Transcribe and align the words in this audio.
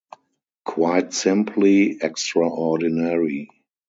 Quite 0.63 1.13
simply, 1.13 1.99
extraordinary. 2.01 3.51